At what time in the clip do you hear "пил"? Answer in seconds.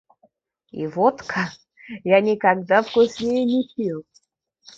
3.75-4.03